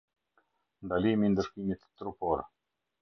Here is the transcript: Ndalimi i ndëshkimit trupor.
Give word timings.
Ndalimi 0.83 1.23
i 1.27 1.31
ndëshkimit 1.31 1.81
trupor. 1.97 2.39